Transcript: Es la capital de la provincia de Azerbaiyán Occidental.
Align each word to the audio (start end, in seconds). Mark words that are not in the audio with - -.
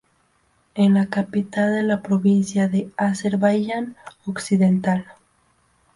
Es 0.73 0.89
la 0.89 1.05
capital 1.05 1.75
de 1.75 1.83
la 1.83 2.01
provincia 2.01 2.67
de 2.67 2.89
Azerbaiyán 2.97 3.95
Occidental. 4.25 5.05